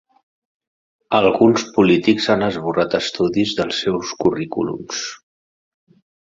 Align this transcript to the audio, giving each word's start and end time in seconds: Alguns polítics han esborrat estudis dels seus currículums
Alguns 1.17 1.65
polítics 1.75 2.29
han 2.35 2.45
esborrat 2.47 2.95
estudis 3.03 3.53
dels 3.61 3.83
seus 3.85 4.15
currículums 4.25 5.05